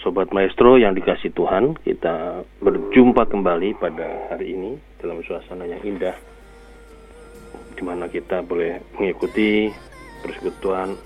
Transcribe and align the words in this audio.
Sobat 0.00 0.32
Maestro 0.32 0.80
yang 0.80 0.96
dikasih 0.96 1.28
Tuhan, 1.36 1.76
kita 1.76 2.40
berjumpa 2.64 3.28
kembali 3.28 3.76
pada 3.76 4.32
hari 4.32 4.56
ini 4.56 4.80
dalam 4.96 5.20
suasana 5.20 5.68
yang 5.68 5.84
indah, 5.84 6.16
di 7.76 7.84
mana 7.84 8.08
kita 8.08 8.40
boleh 8.40 8.80
mengikuti 8.96 9.68
persekutuan 10.24 10.96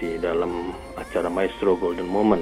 di 0.00 0.16
dalam 0.16 0.72
acara 0.96 1.28
Maestro 1.28 1.76
Golden 1.76 2.08
Moment. 2.08 2.40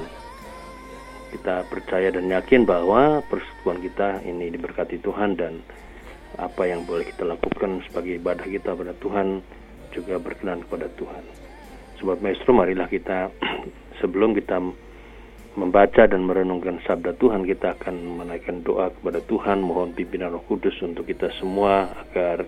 Kita 1.35 1.67
percaya 1.67 2.15
dan 2.15 2.31
yakin 2.31 2.63
bahwa 2.63 3.19
persekutuan 3.27 3.83
kita 3.83 4.23
ini 4.31 4.55
diberkati 4.55 5.03
Tuhan 5.03 5.35
dan 5.35 5.59
apa 6.39 6.71
yang 6.71 6.87
boleh 6.87 7.03
kita 7.03 7.27
lakukan 7.27 7.83
sebagai 7.91 8.23
ibadah 8.23 8.47
kita 8.47 8.79
pada 8.79 8.95
Tuhan 9.03 9.43
juga 9.91 10.23
berkenan 10.23 10.63
kepada 10.71 10.87
Tuhan. 10.95 11.27
Sobat 11.99 12.23
Maestro, 12.23 12.55
marilah 12.55 12.87
kita 12.87 13.35
sebelum 13.99 14.39
kita 14.39 14.63
membaca 15.59 16.07
dan 16.07 16.23
merenungkan 16.23 16.79
sabda 16.87 17.19
Tuhan, 17.19 17.43
kita 17.43 17.75
akan 17.75 18.23
menaikkan 18.23 18.63
doa 18.63 18.95
kepada 18.95 19.19
Tuhan, 19.27 19.59
mohon 19.59 19.91
pimpinan 19.91 20.31
Roh 20.31 20.47
Kudus 20.47 20.79
untuk 20.87 21.11
kita 21.11 21.35
semua 21.43 21.91
agar 22.07 22.47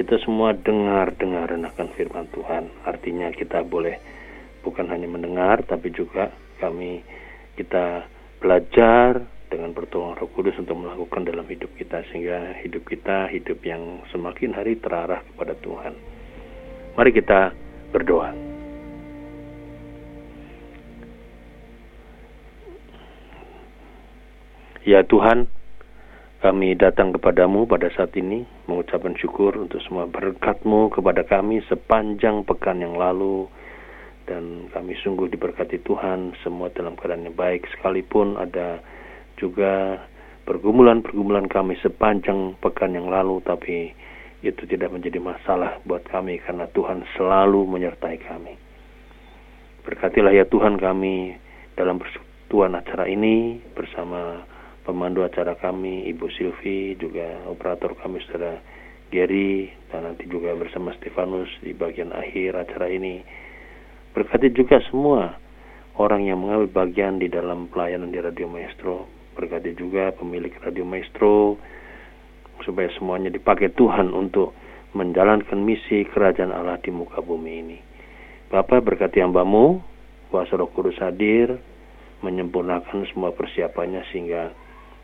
kita 0.00 0.16
semua 0.24 0.56
dengar-dengaran 0.56 1.68
akan 1.68 1.88
firman 1.92 2.24
Tuhan. 2.32 2.72
Artinya 2.88 3.28
kita 3.36 3.60
boleh 3.60 4.00
bukan 4.64 4.88
hanya 4.88 5.04
mendengar, 5.04 5.60
tapi 5.68 5.92
juga 5.92 6.32
kami 6.56 7.04
kita 7.60 8.08
belajar 8.40 9.20
dengan 9.52 9.76
pertolongan 9.76 10.16
Roh 10.24 10.30
Kudus 10.32 10.56
untuk 10.56 10.80
melakukan 10.80 11.28
dalam 11.28 11.44
hidup 11.44 11.76
kita 11.76 12.00
sehingga 12.08 12.56
hidup 12.64 12.88
kita 12.88 13.28
hidup 13.28 13.60
yang 13.60 14.00
semakin 14.08 14.56
hari 14.56 14.80
terarah 14.80 15.20
kepada 15.20 15.52
Tuhan. 15.60 15.92
Mari 16.96 17.10
kita 17.12 17.52
berdoa. 17.92 18.49
Ya 24.80 25.04
Tuhan, 25.04 25.44
kami 26.40 26.72
datang 26.72 27.12
kepadamu 27.12 27.68
pada 27.68 27.92
saat 27.92 28.16
ini 28.16 28.48
mengucapkan 28.64 29.12
syukur 29.20 29.52
untuk 29.60 29.76
semua 29.84 30.08
berkatmu 30.08 30.88
kepada 30.88 31.20
kami 31.20 31.60
sepanjang 31.68 32.48
pekan 32.48 32.80
yang 32.80 32.96
lalu 32.96 33.44
dan 34.24 34.72
kami 34.72 34.96
sungguh 35.04 35.28
diberkati 35.28 35.84
Tuhan 35.84 36.32
semua 36.40 36.72
dalam 36.72 36.96
keadaan 36.96 37.28
yang 37.28 37.36
baik 37.36 37.68
sekalipun 37.76 38.40
ada 38.40 38.80
juga 39.36 40.00
pergumulan-pergumulan 40.48 41.44
kami 41.44 41.76
sepanjang 41.84 42.56
pekan 42.64 42.96
yang 42.96 43.12
lalu 43.12 43.44
tapi 43.44 43.92
itu 44.40 44.64
tidak 44.64 44.96
menjadi 44.96 45.20
masalah 45.20 45.76
buat 45.84 46.08
kami 46.08 46.40
karena 46.40 46.64
Tuhan 46.72 47.04
selalu 47.20 47.68
menyertai 47.68 48.16
kami. 48.24 48.56
Berkatilah 49.84 50.32
ya 50.32 50.48
Tuhan 50.48 50.80
kami 50.80 51.36
dalam 51.76 52.00
persekutuan 52.00 52.72
acara 52.80 53.04
ini 53.04 53.60
bersama 53.76 54.40
pemandu 54.90 55.22
acara 55.22 55.54
kami 55.54 56.10
Ibu 56.10 56.26
Silvi 56.34 56.98
juga 56.98 57.46
operator 57.46 57.94
kami 57.94 58.18
saudara 58.26 58.58
Gary 59.14 59.70
dan 59.94 60.10
nanti 60.10 60.26
juga 60.26 60.50
bersama 60.58 60.90
Stefanus 60.98 61.46
di 61.62 61.70
bagian 61.70 62.10
akhir 62.10 62.58
acara 62.58 62.90
ini 62.90 63.22
berkati 64.10 64.50
juga 64.50 64.82
semua 64.90 65.38
orang 65.94 66.26
yang 66.26 66.42
mengambil 66.42 66.82
bagian 66.82 67.22
di 67.22 67.30
dalam 67.30 67.70
pelayanan 67.70 68.10
di 68.10 68.18
Radio 68.18 68.50
Maestro 68.50 69.06
berkati 69.38 69.78
juga 69.78 70.10
pemilik 70.18 70.50
Radio 70.58 70.82
Maestro 70.82 71.54
supaya 72.66 72.90
semuanya 72.98 73.30
dipakai 73.30 73.70
Tuhan 73.72 74.10
untuk 74.10 74.52
menjalankan 74.92 75.56
misi 75.62 76.02
kerajaan 76.10 76.50
Allah 76.50 76.76
di 76.82 76.90
muka 76.90 77.22
bumi 77.22 77.52
ini. 77.62 77.78
Bapak 78.50 78.82
berkati 78.82 79.22
hambamu, 79.22 79.78
kuasa 80.28 80.58
roh 80.58 80.68
kudus 80.74 80.98
hadir, 80.98 81.56
menyempurnakan 82.20 83.06
semua 83.14 83.32
persiapannya 83.32 84.02
sehingga 84.10 84.52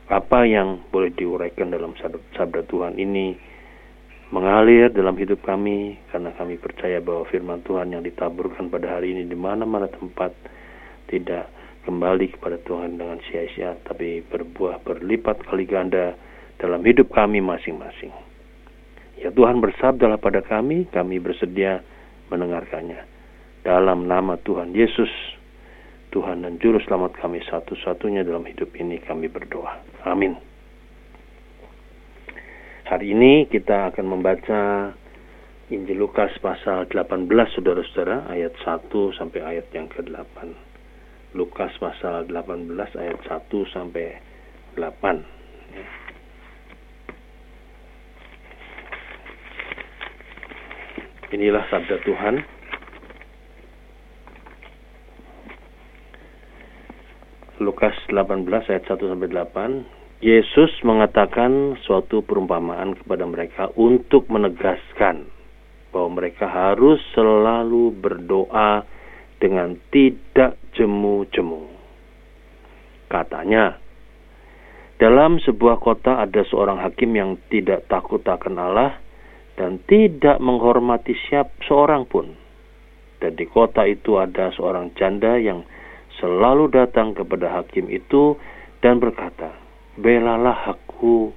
apa 0.06 0.46
yang 0.46 0.86
boleh 0.94 1.10
diuraikan 1.10 1.74
dalam 1.74 1.98
sabda 2.34 2.62
Tuhan 2.70 2.94
ini 2.94 3.34
mengalir 4.30 4.90
dalam 4.90 5.14
hidup 5.18 5.42
kami 5.42 5.98
karena 6.10 6.30
kami 6.34 6.58
percaya 6.58 6.98
bahwa 7.02 7.26
firman 7.30 7.62
Tuhan 7.62 7.94
yang 7.94 8.02
ditaburkan 8.02 8.70
pada 8.70 8.98
hari 8.98 9.14
ini 9.14 9.26
di 9.26 9.38
mana-mana 9.38 9.86
tempat 9.90 10.34
tidak 11.10 11.50
kembali 11.86 12.34
kepada 12.34 12.58
Tuhan 12.66 12.98
dengan 12.98 13.22
sia-sia 13.30 13.78
tapi 13.86 14.22
berbuah 14.26 14.82
berlipat 14.82 15.46
kali 15.46 15.66
ganda 15.66 16.18
dalam 16.58 16.82
hidup 16.82 17.10
kami 17.14 17.38
masing-masing. 17.38 18.10
Ya 19.16 19.30
Tuhan 19.32 19.62
bersabdalah 19.62 20.20
pada 20.20 20.42
kami, 20.44 20.90
kami 20.90 21.22
bersedia 21.22 21.80
mendengarkannya. 22.28 23.06
Dalam 23.62 24.06
nama 24.06 24.38
Tuhan 24.42 24.70
Yesus 24.74 25.10
Tuhan 26.14 26.46
dan 26.46 26.58
Juru 26.62 26.78
Selamat 26.84 27.16
kami 27.18 27.42
satu-satunya 27.46 28.22
dalam 28.22 28.46
hidup 28.46 28.72
ini 28.78 29.02
kami 29.02 29.26
berdoa. 29.26 29.82
Amin. 30.06 30.38
Hari 32.86 33.10
ini 33.10 33.50
kita 33.50 33.90
akan 33.90 34.06
membaca 34.06 34.94
Injil 35.66 35.98
Lukas 35.98 36.30
pasal 36.38 36.86
18 36.86 37.26
saudara-saudara 37.26 38.30
ayat 38.30 38.54
1 38.62 38.86
sampai 39.18 39.40
ayat 39.42 39.66
yang 39.74 39.90
ke-8. 39.90 40.46
Lukas 41.34 41.74
pasal 41.82 42.30
18 42.30 42.70
ayat 42.94 43.18
1 43.26 43.74
sampai 43.74 44.22
8. 44.78 45.36
Inilah 51.34 51.66
sabda 51.66 51.98
Tuhan. 52.06 52.55
Lukas 57.56 57.96
18 58.12 58.44
ayat 58.68 58.84
1 58.84 59.00
sampai 59.00 59.32
8, 59.32 60.20
Yesus 60.20 60.72
mengatakan 60.84 61.80
suatu 61.88 62.20
perumpamaan 62.20 62.92
kepada 62.92 63.24
mereka 63.24 63.72
untuk 63.80 64.28
menegaskan 64.28 65.24
bahwa 65.88 66.20
mereka 66.20 66.44
harus 66.44 67.00
selalu 67.16 67.96
berdoa 67.96 68.84
dengan 69.40 69.72
tidak 69.88 70.60
jemu-jemu. 70.76 71.64
Katanya, 73.08 73.80
dalam 75.00 75.40
sebuah 75.40 75.80
kota 75.80 76.20
ada 76.20 76.44
seorang 76.44 76.84
hakim 76.84 77.16
yang 77.16 77.40
tidak 77.48 77.88
takut 77.88 78.20
akan 78.20 78.60
Allah 78.60 79.00
dan 79.56 79.80
tidak 79.88 80.36
menghormati 80.44 81.16
siap 81.28 81.56
seorang 81.64 82.04
pun. 82.04 82.36
Dan 83.16 83.32
di 83.32 83.48
kota 83.48 83.88
itu 83.88 84.20
ada 84.20 84.52
seorang 84.52 84.92
janda 84.92 85.40
yang 85.40 85.64
selalu 86.20 86.72
datang 86.72 87.12
kepada 87.12 87.60
hakim 87.60 87.88
itu 87.92 88.36
dan 88.80 89.00
berkata, 89.00 89.52
Belalah 89.96 90.76
aku 90.76 91.32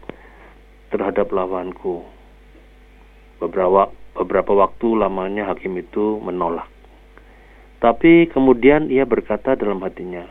terhadap 0.91 1.31
lawanku. 1.31 2.03
Beberapa, 3.40 3.88
beberapa 4.19 4.51
waktu 4.51 4.88
lamanya 5.00 5.47
hakim 5.47 5.79
itu 5.79 6.19
menolak. 6.19 6.67
Tapi 7.79 8.28
kemudian 8.28 8.91
ia 8.91 9.07
berkata 9.07 9.56
dalam 9.56 9.79
hatinya, 9.79 10.28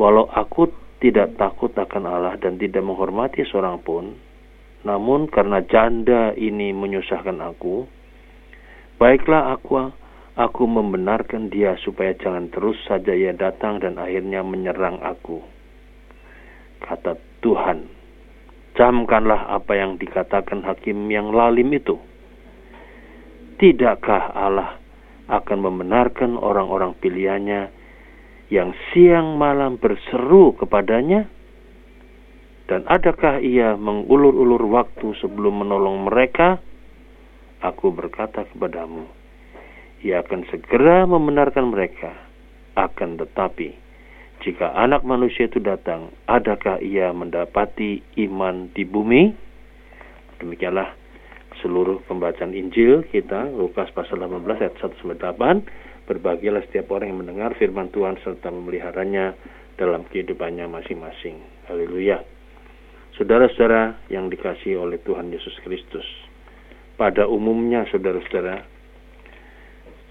Walau 0.00 0.32
aku 0.32 0.72
tidak 1.04 1.36
takut 1.36 1.76
akan 1.76 2.08
Allah 2.08 2.40
dan 2.40 2.56
tidak 2.56 2.80
menghormati 2.80 3.44
seorang 3.44 3.84
pun, 3.84 4.16
namun 4.80 5.28
karena 5.28 5.60
janda 5.68 6.32
ini 6.32 6.72
menyusahkan 6.72 7.36
aku, 7.36 7.84
baiklah 8.96 9.52
aku 9.52 9.92
Aku 10.40 10.64
membenarkan 10.64 11.52
dia 11.52 11.76
supaya 11.84 12.16
jangan 12.16 12.48
terus 12.48 12.80
saja 12.88 13.12
ia 13.12 13.36
datang 13.36 13.76
dan 13.76 14.00
akhirnya 14.00 14.40
menyerang 14.40 14.96
aku. 15.04 15.44
Kata 16.80 17.12
Tuhan, 17.44 17.84
camkanlah 18.72 19.52
apa 19.52 19.76
yang 19.76 20.00
dikatakan 20.00 20.64
hakim 20.64 21.12
yang 21.12 21.28
lalim 21.36 21.68
itu. 21.76 22.00
Tidakkah 23.60 24.32
Allah 24.32 24.80
akan 25.28 25.58
membenarkan 25.60 26.40
orang-orang 26.40 26.96
pilihannya 26.96 27.68
yang 28.48 28.72
siang 28.90 29.36
malam 29.36 29.76
berseru 29.76 30.56
kepadanya? 30.56 31.28
Dan 32.64 32.88
adakah 32.88 33.44
ia 33.44 33.76
mengulur-ulur 33.76 34.72
waktu 34.72 35.12
sebelum 35.20 35.68
menolong 35.68 36.08
mereka? 36.08 36.64
Aku 37.60 37.92
berkata 37.92 38.48
kepadamu, 38.48 39.19
ia 40.00 40.24
akan 40.24 40.48
segera 40.48 41.04
membenarkan 41.04 41.72
mereka. 41.72 42.16
Akan 42.78 43.20
tetapi, 43.20 43.76
jika 44.40 44.72
anak 44.72 45.04
manusia 45.04 45.50
itu 45.50 45.60
datang, 45.60 46.08
adakah 46.24 46.80
ia 46.80 47.12
mendapati 47.12 48.00
iman 48.24 48.72
di 48.72 48.88
bumi? 48.88 49.36
Demikianlah 50.40 50.96
seluruh 51.60 52.00
pembacaan 52.08 52.56
Injil 52.56 53.04
kita, 53.12 53.52
Lukas 53.52 53.92
pasal 53.92 54.24
18 54.24 54.64
ayat 54.64 54.74
1 54.80 54.96
sampai 54.96 55.18
8. 55.20 56.08
Berbahagialah 56.08 56.64
setiap 56.66 56.90
orang 56.96 57.12
yang 57.12 57.20
mendengar 57.22 57.52
firman 57.60 57.92
Tuhan 57.92 58.16
serta 58.24 58.48
memeliharanya 58.48 59.36
dalam 59.76 60.08
kehidupannya 60.08 60.66
masing-masing. 60.66 61.38
Haleluya. 61.68 62.24
Saudara-saudara 63.20 64.00
yang 64.08 64.32
dikasih 64.32 64.80
oleh 64.80 64.96
Tuhan 65.04 65.28
Yesus 65.28 65.52
Kristus. 65.60 66.08
Pada 66.96 67.28
umumnya 67.28 67.84
saudara-saudara, 67.92 68.64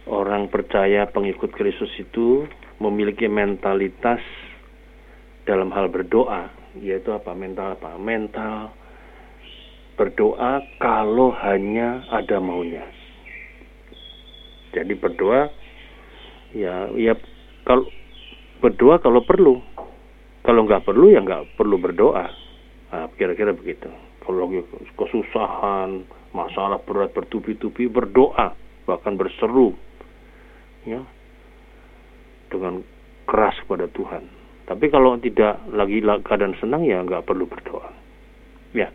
orang 0.09 0.49
percaya 0.49 1.05
pengikut 1.07 1.53
Kristus 1.53 1.93
itu 2.01 2.49
memiliki 2.81 3.29
mentalitas 3.29 4.19
dalam 5.45 5.69
hal 5.69 5.93
berdoa, 5.93 6.49
yaitu 6.81 7.13
apa? 7.13 7.31
Mental 7.37 7.77
apa? 7.77 7.95
Mental 8.01 8.73
berdoa 9.99 10.63
kalau 10.79 11.29
hanya 11.43 12.07
ada 12.09 12.39
maunya. 12.39 12.87
Jadi 14.71 14.95
berdoa 14.95 15.49
ya 16.55 16.87
ya 16.95 17.13
kalau 17.67 17.85
berdoa 18.63 19.01
kalau 19.03 19.21
perlu. 19.25 19.59
Kalau 20.39 20.63
nggak 20.65 20.87
perlu 20.87 21.11
ya 21.11 21.19
nggak 21.19 21.59
perlu 21.59 21.75
berdoa. 21.77 22.25
Nah, 22.89 23.05
kira-kira 23.19 23.53
begitu. 23.53 23.91
Kalau 24.23 24.49
kesusahan, 24.97 26.05
masalah 26.33 26.81
berat 26.85 27.13
bertubi-tubi 27.13 27.89
berdoa, 27.89 28.53
bahkan 28.85 29.17
berseru, 29.17 29.77
ya, 30.87 31.01
dengan 32.53 32.83
keras 33.25 33.55
kepada 33.65 33.87
Tuhan. 33.91 34.23
Tapi 34.69 34.85
kalau 34.93 35.17
tidak 35.17 35.65
lagi 35.73 36.01
keadaan 36.21 36.53
senang 36.61 36.85
ya 36.85 37.01
nggak 37.01 37.25
perlu 37.25 37.49
berdoa. 37.49 37.89
Ya, 38.69 38.93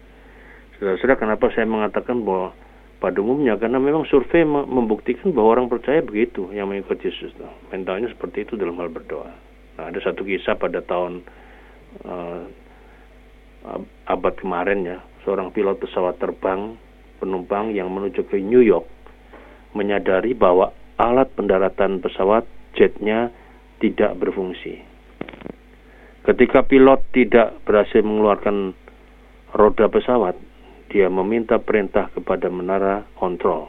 saudara-saudara, 0.78 1.18
kenapa 1.18 1.50
saya 1.50 1.66
mengatakan 1.66 2.22
bahwa 2.22 2.54
pada 3.02 3.18
umumnya 3.18 3.58
karena 3.58 3.82
memang 3.82 4.06
survei 4.06 4.46
membuktikan 4.46 5.34
bahwa 5.34 5.58
orang 5.58 5.66
percaya 5.66 5.98
begitu 6.00 6.48
yang 6.54 6.70
mengikuti 6.70 7.10
Yesus. 7.10 7.34
Mentalnya 7.74 8.08
seperti 8.14 8.46
itu 8.46 8.54
dalam 8.54 8.78
hal 8.78 8.88
berdoa. 8.88 9.34
Nah, 9.74 9.90
ada 9.90 9.98
satu 9.98 10.22
kisah 10.22 10.54
pada 10.54 10.78
tahun 10.78 11.26
uh, 12.06 12.46
abad 14.06 14.34
kemarin 14.38 14.86
ya, 14.86 14.98
seorang 15.26 15.50
pilot 15.50 15.82
pesawat 15.82 16.22
terbang 16.22 16.78
penumpang 17.18 17.74
yang 17.74 17.90
menuju 17.90 18.24
ke 18.30 18.38
New 18.38 18.62
York 18.62 18.86
menyadari 19.74 20.38
bahwa 20.38 20.70
alat 21.00 21.30
pendaratan 21.34 21.98
pesawat 21.98 22.46
jetnya 22.78 23.30
tidak 23.82 24.14
berfungsi. 24.18 24.82
Ketika 26.24 26.64
pilot 26.64 27.04
tidak 27.12 27.60
berhasil 27.68 28.00
mengeluarkan 28.00 28.72
roda 29.52 29.86
pesawat, 29.92 30.36
dia 30.88 31.12
meminta 31.12 31.60
perintah 31.60 32.08
kepada 32.14 32.48
menara 32.48 33.04
kontrol. 33.18 33.68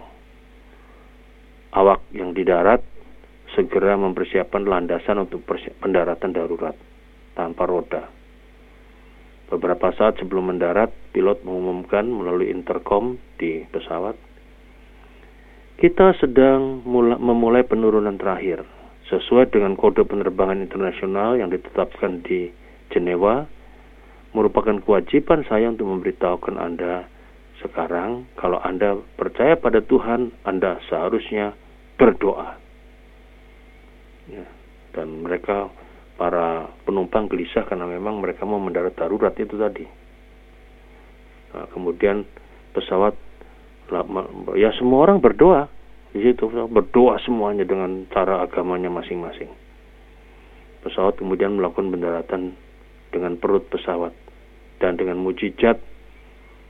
Awak 1.76 2.16
yang 2.16 2.32
di 2.32 2.48
darat 2.48 2.80
segera 3.52 4.00
mempersiapkan 4.00 4.64
landasan 4.64 5.28
untuk 5.28 5.44
pendaratan 5.84 6.32
darurat 6.32 6.76
tanpa 7.36 7.68
roda. 7.68 8.08
Beberapa 9.46 9.94
saat 9.94 10.18
sebelum 10.18 10.56
mendarat, 10.56 10.90
pilot 11.14 11.46
mengumumkan 11.46 12.08
melalui 12.08 12.50
intercom 12.50 13.22
di 13.38 13.62
pesawat, 13.70 14.18
kita 15.76 16.16
sedang 16.24 16.84
memulai 17.20 17.68
penurunan 17.68 18.16
terakhir 18.16 18.64
sesuai 19.12 19.52
dengan 19.52 19.76
kode 19.76 20.08
penerbangan 20.08 20.64
internasional 20.64 21.36
yang 21.36 21.52
ditetapkan 21.52 22.24
di 22.24 22.50
Jenewa 22.90 23.46
merupakan 24.32 24.76
kewajiban 24.82 25.44
saya 25.48 25.72
untuk 25.72 25.88
memberitahukan 25.92 26.56
Anda 26.56 27.08
sekarang 27.64 28.28
kalau 28.36 28.60
Anda 28.60 29.00
percaya 29.16 29.56
pada 29.56 29.80
Tuhan, 29.84 30.32
Anda 30.44 30.80
seharusnya 30.92 31.56
berdoa 31.96 32.60
ya. 34.32 34.46
dan 34.96 35.24
mereka 35.24 35.72
para 36.16 36.72
penumpang 36.88 37.28
gelisah 37.28 37.68
karena 37.68 37.88
memang 37.88 38.24
mereka 38.24 38.48
mau 38.48 38.60
mendarat 38.60 38.96
darurat 38.96 39.36
itu 39.36 39.56
tadi. 39.60 39.88
Nah, 41.56 41.68
kemudian 41.72 42.24
pesawat 42.76 43.16
ya 44.58 44.74
semua 44.78 45.06
orang 45.06 45.22
berdoa 45.22 45.70
di 46.16 46.24
situ 46.24 46.48
berdoa 46.48 47.20
semuanya 47.22 47.68
dengan 47.68 48.08
cara 48.08 48.40
agamanya 48.40 48.88
masing-masing. 48.88 49.52
Pesawat 50.86 51.20
kemudian 51.20 51.60
melakukan 51.60 51.92
pendaratan 51.92 52.56
dengan 53.12 53.36
perut 53.36 53.68
pesawat 53.68 54.16
dan 54.80 54.96
dengan 54.96 55.20
mujizat 55.20 55.82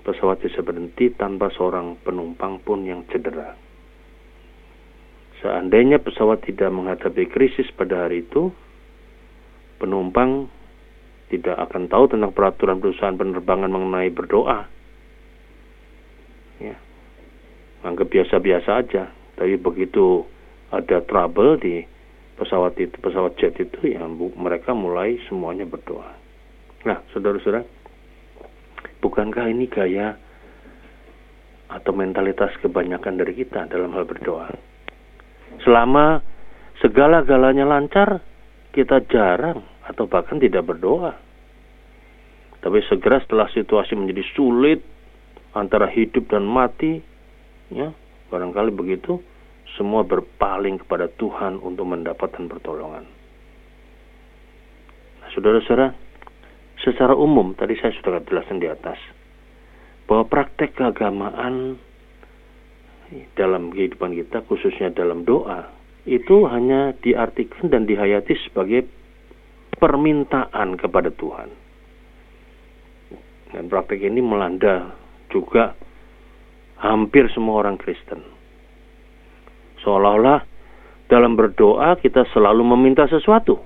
pesawat 0.05 0.41
bisa 0.41 0.61
berhenti 0.61 1.09
tanpa 1.13 1.49
seorang 1.53 1.97
penumpang 2.05 2.61
pun 2.61 2.85
yang 2.85 3.05
cedera. 3.09 3.57
Seandainya 5.41 6.01
pesawat 6.01 6.45
tidak 6.45 6.69
menghadapi 6.73 7.29
krisis 7.29 7.69
pada 7.73 8.05
hari 8.05 8.25
itu, 8.25 8.53
penumpang 9.81 10.49
tidak 11.29 11.57
akan 11.69 11.89
tahu 11.89 12.05
tentang 12.09 12.31
peraturan 12.33 12.77
perusahaan 12.77 13.17
penerbangan 13.17 13.69
mengenai 13.69 14.09
berdoa. 14.13 14.69
Ya. 16.61 16.77
Anggap 17.85 18.09
biasa-biasa 18.09 18.69
aja. 18.81 19.13
Tapi 19.37 19.61
begitu 19.61 20.25
ada 20.73 21.05
trouble 21.05 21.61
di 21.61 21.85
pesawat 22.35 22.75
itu, 22.81 22.95
pesawat 22.99 23.37
jet 23.37 23.55
itu, 23.61 23.95
ya 23.95 24.03
mereka 24.35 24.75
mulai 24.75 25.21
semuanya 25.29 25.63
berdoa. 25.63 26.11
Nah, 26.83 26.99
saudara-saudara, 27.13 27.63
bukankah 28.99 29.45
ini 29.47 29.69
gaya 29.71 30.17
atau 31.71 31.91
mentalitas 31.95 32.53
kebanyakan 32.59 33.21
dari 33.21 33.33
kita 33.37 33.69
dalam 33.71 33.93
hal 33.95 34.03
berdoa? 34.03 34.51
Selama 35.63 36.19
segala-galanya 36.83 37.65
lancar, 37.65 38.19
kita 38.75 39.01
jarang 39.07 39.63
atau 39.87 40.05
bahkan 40.09 40.35
tidak 40.41 40.67
berdoa. 40.67 41.15
Tapi 42.59 42.81
segera 42.89 43.21
setelah 43.21 43.47
situasi 43.53 43.95
menjadi 43.95 44.25
sulit 44.35 44.81
antara 45.55 45.87
hidup 45.87 46.27
dan 46.33 46.43
mati, 46.43 46.99
ya 47.71 47.93
barangkali 48.29 48.73
begitu, 48.73 49.21
semua 49.77 50.05
berpaling 50.05 50.81
kepada 50.81 51.09
Tuhan 51.15 51.61
untuk 51.61 51.85
mendapatkan 51.85 52.45
pertolongan. 52.49 53.05
Nah, 55.21 55.29
saudara-saudara, 55.33 55.93
secara 56.81 57.13
umum 57.17 57.53
tadi 57.57 57.77
saya 57.77 57.93
sudah 57.97 58.21
jelaskan 58.25 58.61
di 58.61 58.67
atas 58.69 58.97
bahwa 60.05 60.25
praktek 60.29 60.77
keagamaan 60.77 61.81
dalam 63.37 63.69
kehidupan 63.73 64.17
kita 64.17 64.41
khususnya 64.45 64.93
dalam 64.93 65.25
doa 65.25 65.69
itu 66.05 66.45
hanya 66.45 66.93
diartikan 67.01 67.69
dan 67.69 67.89
dihayati 67.89 68.37
sebagai 68.49 68.85
permintaan 69.81 70.77
kepada 70.77 71.09
Tuhan. 71.09 71.49
Dan 73.53 73.65
praktek 73.69 74.05
ini 74.05 74.21
melanda 74.21 74.93
juga 75.33 75.73
hampir 76.79 77.31
semua 77.31 77.63
orang 77.63 77.79
Kristen. 77.79 78.19
Seolah-olah 79.83 80.41
dalam 81.05 81.37
berdoa 81.37 81.95
kita 82.01 82.25
selalu 82.33 82.65
meminta 82.65 83.05
sesuatu. 83.05 83.61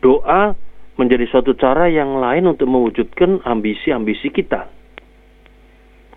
Doa 0.00 0.56
menjadi 0.96 1.28
suatu 1.28 1.52
cara 1.52 1.92
yang 1.92 2.16
lain 2.16 2.48
untuk 2.48 2.68
mewujudkan 2.68 3.44
ambisi-ambisi 3.44 4.32
kita. 4.32 4.72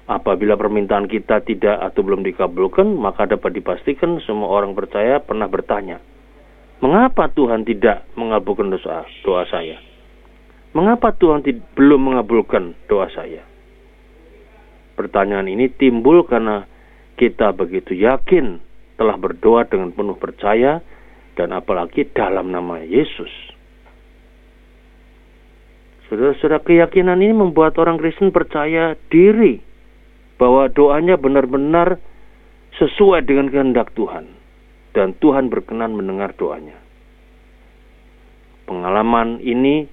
Apabila 0.10 0.58
permintaan 0.58 1.06
kita 1.06 1.46
tidak 1.46 1.78
atau 1.86 2.02
belum 2.02 2.26
dikabulkan, 2.26 2.98
maka 2.98 3.30
dapat 3.30 3.54
dipastikan 3.62 4.18
semua 4.26 4.50
orang 4.50 4.74
percaya 4.74 5.22
pernah 5.22 5.46
bertanya, 5.46 6.02
mengapa 6.82 7.30
Tuhan 7.30 7.62
tidak 7.62 8.10
mengabulkan 8.18 8.74
doa, 8.74 9.06
doa 9.22 9.44
saya? 9.46 9.78
Mengapa 10.74 11.14
Tuhan 11.14 11.46
belum 11.78 12.14
mengabulkan 12.14 12.74
doa 12.90 13.06
saya? 13.14 13.49
Pertanyaan 15.00 15.48
ini 15.48 15.72
timbul 15.72 16.28
karena 16.28 16.68
kita 17.16 17.56
begitu 17.56 17.96
yakin 17.96 18.60
telah 19.00 19.16
berdoa 19.16 19.64
dengan 19.64 19.96
penuh 19.96 20.20
percaya 20.20 20.84
dan 21.40 21.56
apalagi 21.56 22.04
dalam 22.12 22.52
nama 22.52 22.84
Yesus. 22.84 23.32
Saudara-saudara, 26.12 26.60
keyakinan 26.68 27.24
ini 27.24 27.32
membuat 27.32 27.80
orang 27.80 27.96
Kristen 27.96 28.36
percaya 28.36 29.00
diri 29.08 29.64
bahwa 30.36 30.68
doanya 30.68 31.16
benar-benar 31.16 31.96
sesuai 32.76 33.24
dengan 33.24 33.48
kehendak 33.48 33.96
Tuhan 33.96 34.28
dan 34.92 35.16
Tuhan 35.16 35.48
berkenan 35.48 35.96
mendengar 35.96 36.36
doanya. 36.36 36.76
Pengalaman 38.68 39.40
ini 39.40 39.88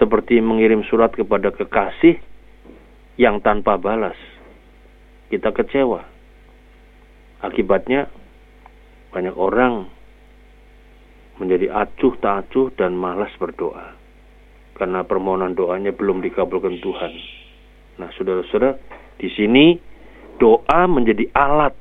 seperti 0.00 0.40
mengirim 0.40 0.88
surat 0.88 1.12
kepada 1.12 1.52
kekasih 1.52 2.16
yang 3.20 3.44
tanpa 3.44 3.76
balas. 3.76 4.37
Kita 5.28 5.52
kecewa. 5.52 6.00
Akibatnya 7.44 8.10
banyak 9.12 9.36
orang 9.36 9.86
menjadi 11.38 11.70
acuh 11.70 12.18
tak 12.18 12.48
acuh 12.48 12.74
dan 12.74 12.98
malas 12.98 13.30
berdoa 13.38 13.94
karena 14.78 15.02
permohonan 15.02 15.54
doanya 15.54 15.94
belum 15.94 16.22
dikabulkan 16.22 16.78
Tuhan. 16.82 17.12
Nah, 17.98 18.10
saudara-saudara, 18.14 18.78
di 19.18 19.28
sini 19.34 19.74
doa 20.38 20.86
menjadi 20.86 21.26
alat 21.34 21.74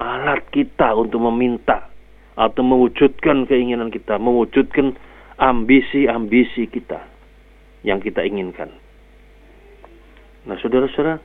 alat 0.00 0.44
kita 0.52 0.96
untuk 0.96 1.20
meminta 1.28 1.88
atau 2.36 2.64
mewujudkan 2.64 3.44
keinginan 3.44 3.92
kita, 3.92 4.16
mewujudkan 4.16 4.96
ambisi-ambisi 5.36 6.68
kita 6.68 7.04
yang 7.84 8.00
kita 8.00 8.24
inginkan. 8.24 8.72
Nah, 10.48 10.56
saudara-saudara, 10.60 11.20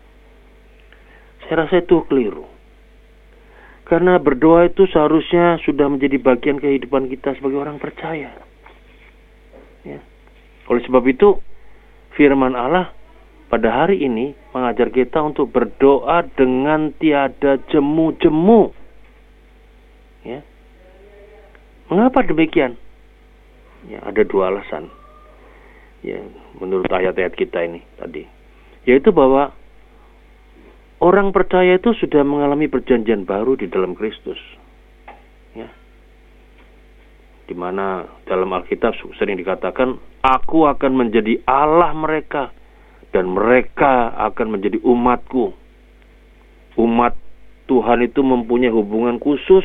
saya 1.45 1.65
rasa 1.65 1.81
itu 1.81 2.01
keliru. 2.09 2.45
Karena 3.85 4.17
berdoa 4.17 4.65
itu 4.65 4.89
seharusnya 4.89 5.61
sudah 5.61 5.85
menjadi 5.85 6.17
bagian 6.17 6.57
kehidupan 6.57 7.05
kita 7.05 7.37
sebagai 7.37 7.61
orang 7.61 7.77
percaya. 7.77 8.33
Ya. 9.85 10.01
Oleh 10.65 10.81
sebab 10.81 11.05
itu, 11.05 11.37
firman 12.17 12.57
Allah 12.57 12.89
pada 13.45 13.69
hari 13.69 14.01
ini 14.01 14.33
mengajar 14.57 14.89
kita 14.89 15.21
untuk 15.21 15.53
berdoa 15.53 16.25
dengan 16.33 16.89
tiada 16.97 17.61
jemu-jemu. 17.69 18.73
Ya. 20.25 20.41
Mengapa 21.85 22.25
demikian? 22.25 22.73
Ya, 23.85 24.01
ada 24.01 24.25
dua 24.25 24.49
alasan. 24.49 24.89
Ya, 26.01 26.25
menurut 26.57 26.89
ayat-ayat 26.89 27.37
kita 27.37 27.61
ini 27.61 27.85
tadi. 28.01 28.25
Yaitu 28.89 29.13
bahwa 29.13 29.53
orang 31.05 31.29
percaya 31.29 31.77
itu 31.77 31.93
sudah 31.93 32.25
mengalami 32.25 32.65
perjanjian 32.65 33.29
baru 33.29 33.53
di 33.53 33.69
dalam 33.69 33.93
Kristus. 33.93 34.41
Ya. 35.53 35.69
Di 37.45 37.53
mana 37.53 38.09
dalam 38.25 38.49
Alkitab 38.49 38.97
sering 39.21 39.37
dikatakan, 39.37 40.01
"Aku 40.25 40.65
akan 40.65 40.97
menjadi 40.97 41.45
Allah 41.45 41.93
mereka 41.93 42.49
dan 43.13 43.29
mereka 43.29 44.17
akan 44.17 44.57
menjadi 44.57 44.81
umatku." 44.81 45.53
Umat 46.75 47.13
Tuhan 47.69 48.03
itu 48.03 48.19
mempunyai 48.19 48.73
hubungan 48.73 49.21
khusus 49.21 49.63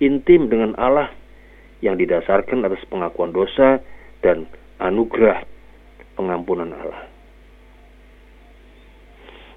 intim 0.00 0.48
dengan 0.48 0.72
Allah 0.80 1.12
yang 1.84 2.00
didasarkan 2.00 2.64
atas 2.64 2.80
pengakuan 2.88 3.34
dosa 3.34 3.84
dan 4.24 4.48
anugerah 4.80 5.44
pengampunan 6.16 6.72
Allah. 6.72 7.09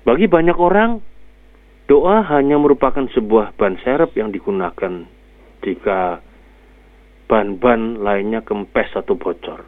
Bagi 0.03 0.27
banyak 0.27 0.57
orang, 0.60 1.00
doa 1.88 2.24
hanya 2.27 2.60
merupakan 2.60 3.07
sebuah 3.07 3.55
ban 3.55 3.79
serep 3.79 4.12
yang 4.19 4.36
digunakan 4.36 5.07
jika 5.63 6.19
ban-ban 7.31 8.03
lainnya 8.03 8.43
kempes 8.43 8.91
atau 9.00 9.15
bocor. 9.15 9.63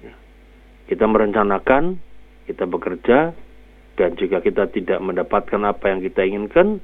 Ya. 0.00 0.16
Kita 0.88 1.04
merencanakan, 1.04 2.00
kita 2.48 2.64
bekerja, 2.64 3.36
dan 4.00 4.10
jika 4.16 4.40
kita 4.40 4.72
tidak 4.72 4.98
mendapatkan 5.04 5.60
apa 5.60 5.84
yang 5.92 6.00
kita 6.00 6.24
inginkan, 6.24 6.80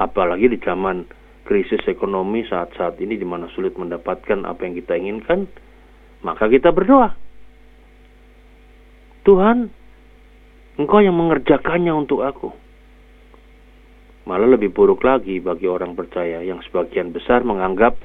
apalagi 0.00 0.48
di 0.48 0.58
zaman 0.64 1.04
krisis 1.44 1.84
ekonomi 1.86 2.42
saat-saat 2.48 2.96
ini 3.04 3.20
di 3.20 3.26
mana 3.28 3.52
sulit 3.52 3.76
mendapatkan 3.76 4.48
apa 4.48 4.64
yang 4.64 4.74
kita 4.80 4.96
inginkan, 4.96 5.44
maka 6.24 6.48
kita 6.48 6.72
berdoa. 6.72 7.14
Tuhan, 9.22 9.70
Engkau 10.80 11.04
yang 11.04 11.16
mengerjakannya 11.16 11.92
untuk 11.92 12.24
aku. 12.24 12.48
Malah 14.24 14.54
lebih 14.54 14.70
buruk 14.70 15.02
lagi 15.02 15.42
bagi 15.42 15.66
orang 15.66 15.98
percaya 15.98 16.40
yang 16.40 16.62
sebagian 16.64 17.10
besar 17.10 17.42
menganggap 17.42 17.98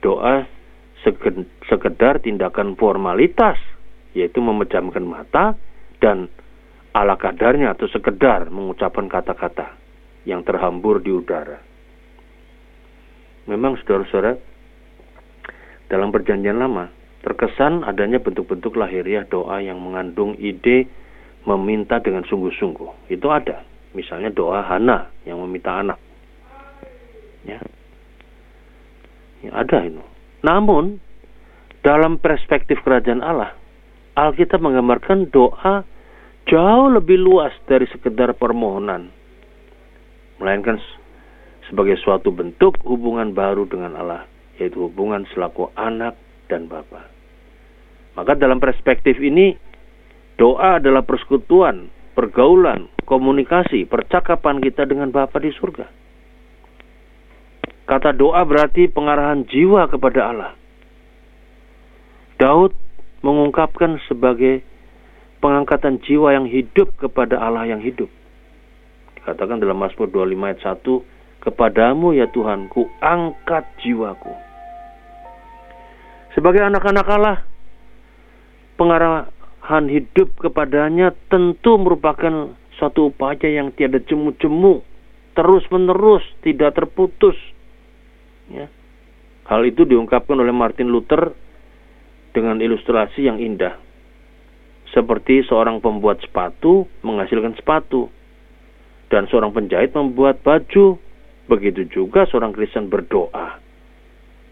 doa 0.00 0.48
sekedar 1.68 2.20
tindakan 2.24 2.74
formalitas, 2.74 3.60
yaitu 4.16 4.40
memejamkan 4.40 5.04
mata 5.04 5.54
dan 6.00 6.32
ala 6.96 7.14
kadarnya 7.14 7.76
atau 7.76 7.86
sekedar 7.86 8.50
mengucapkan 8.50 9.06
kata-kata 9.06 9.78
yang 10.26 10.42
terhambur 10.42 10.98
di 10.98 11.14
udara. 11.14 11.60
Memang 13.46 13.78
saudara-saudara, 13.80 14.36
dalam 15.86 16.10
perjanjian 16.10 16.58
lama, 16.58 16.90
terkesan 17.22 17.86
adanya 17.86 18.18
bentuk-bentuk 18.18 18.74
lahiriah 18.76 19.28
doa 19.28 19.62
yang 19.62 19.78
mengandung 19.80 20.34
ide 20.40 20.88
meminta 21.48 22.00
dengan 22.00 22.24
sungguh-sungguh. 22.26 23.12
Itu 23.12 23.28
ada. 23.32 23.64
Misalnya 23.96 24.30
doa 24.30 24.62
Hana 24.62 25.10
yang 25.26 25.40
meminta 25.42 25.74
anak. 25.80 25.98
Ya. 27.42 27.58
ya 29.40 29.50
ada 29.56 29.78
itu. 29.82 30.02
Namun, 30.44 31.00
dalam 31.80 32.20
perspektif 32.20 32.84
kerajaan 32.84 33.24
Allah, 33.24 33.56
Alkitab 34.16 34.60
menggambarkan 34.60 35.32
doa 35.32 35.82
jauh 36.44 36.88
lebih 36.92 37.16
luas 37.16 37.52
dari 37.64 37.88
sekedar 37.88 38.36
permohonan. 38.36 39.08
Melainkan 40.40 40.76
sebagai 41.68 41.96
suatu 42.00 42.32
bentuk 42.32 42.80
hubungan 42.84 43.32
baru 43.32 43.64
dengan 43.68 43.96
Allah, 43.96 44.22
yaitu 44.58 44.88
hubungan 44.88 45.24
selaku 45.32 45.72
anak 45.76 46.16
dan 46.50 46.66
bapa. 46.66 47.06
Maka 48.18 48.34
dalam 48.34 48.58
perspektif 48.58 49.16
ini, 49.22 49.54
doa 50.40 50.80
adalah 50.80 51.04
persekutuan, 51.04 51.92
pergaulan, 52.16 52.88
komunikasi, 53.04 53.84
percakapan 53.84 54.64
kita 54.64 54.88
dengan 54.88 55.12
Bapa 55.12 55.36
di 55.36 55.52
surga. 55.52 55.84
Kata 57.84 58.16
doa 58.16 58.40
berarti 58.48 58.88
pengarahan 58.88 59.44
jiwa 59.44 59.84
kepada 59.92 60.32
Allah. 60.32 60.52
Daud 62.40 62.72
mengungkapkan 63.20 64.00
sebagai 64.08 64.64
pengangkatan 65.44 66.00
jiwa 66.00 66.32
yang 66.32 66.48
hidup 66.48 66.88
kepada 66.96 67.36
Allah 67.36 67.68
yang 67.68 67.84
hidup. 67.84 68.08
Dikatakan 69.20 69.60
dalam 69.60 69.76
Mazmur 69.76 70.08
25 70.08 70.48
ayat 70.48 70.60
1, 70.64 71.44
Kepadamu 71.44 72.16
ya 72.16 72.28
Tuhan, 72.32 72.72
ku 72.72 72.88
angkat 73.04 73.68
jiwaku. 73.84 74.32
Sebagai 76.32 76.64
anak-anak 76.64 77.06
Allah, 77.08 77.36
pengarahan 79.70 79.86
hidup 79.86 80.34
kepadanya 80.34 81.14
tentu 81.30 81.78
merupakan 81.78 82.58
suatu 82.74 83.14
upaya 83.14 83.46
yang 83.46 83.70
tiada 83.70 84.02
jemu-jemu, 84.02 84.82
terus-menerus, 85.38 86.26
tidak 86.42 86.74
terputus. 86.74 87.38
Ya. 88.50 88.66
Hal 89.46 89.62
itu 89.62 89.86
diungkapkan 89.86 90.34
oleh 90.34 90.50
Martin 90.50 90.90
Luther 90.90 91.38
dengan 92.34 92.58
ilustrasi 92.58 93.30
yang 93.30 93.38
indah. 93.38 93.78
Seperti 94.90 95.46
seorang 95.46 95.78
pembuat 95.78 96.18
sepatu 96.18 96.90
menghasilkan 97.06 97.54
sepatu, 97.54 98.10
dan 99.06 99.30
seorang 99.30 99.54
penjahit 99.54 99.94
membuat 99.94 100.42
baju 100.42 100.98
Begitu 101.50 101.82
juga 101.90 102.30
seorang 102.30 102.54
Kristen 102.54 102.86
berdoa. 102.86 103.58